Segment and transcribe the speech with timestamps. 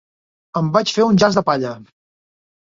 [0.61, 1.77] Em vaig fer un jaç de palla.